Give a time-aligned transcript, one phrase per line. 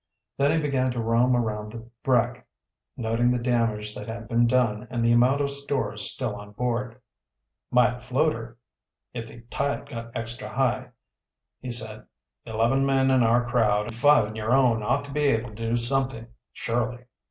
[0.35, 2.47] Then he began to roam around the wreck,
[2.97, 6.99] noting the damage that had been done and the amount of stores still on board.
[7.69, 8.57] "Might float her,
[9.13, 10.89] if the tide got extra high,"
[11.59, 12.07] he said.
[12.47, 15.69] "Eleven men in our crowd and five in your own ought to be able to
[15.69, 17.03] do something, surely."